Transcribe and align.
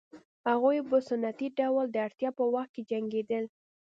هغوی 0.49 0.77
په 0.89 0.97
سنتي 1.09 1.47
ډول 1.59 1.85
د 1.91 1.97
اړتیا 2.05 2.29
په 2.39 2.43
وخت 2.53 2.71
کې 2.73 2.87
جنګېدل 2.91 3.45